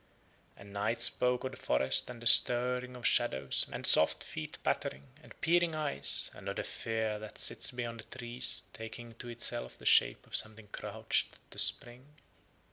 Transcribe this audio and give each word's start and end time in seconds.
And 0.57 0.73
Night 0.73 0.99
spoke 0.99 1.43
of 1.43 1.51
the 1.51 1.57
forest 1.57 2.09
and 2.09 2.23
the 2.23 2.25
stirring 2.25 2.95
of 2.95 3.05
shadows 3.05 3.67
and 3.71 3.85
soft 3.85 4.23
feet 4.23 4.57
pattering 4.63 5.09
and 5.21 5.39
peering 5.41 5.75
eyes, 5.75 6.31
and 6.33 6.49
of 6.49 6.55
the 6.55 6.63
fear 6.63 7.19
that 7.19 7.37
sits 7.37 7.69
behind 7.69 7.99
the 7.99 8.17
trees 8.17 8.63
taking 8.73 9.13
to 9.19 9.29
itself 9.29 9.77
the 9.77 9.85
shape 9.85 10.25
of 10.25 10.35
something 10.35 10.69
crouched 10.71 11.35
to 11.51 11.59
spring. 11.59 12.15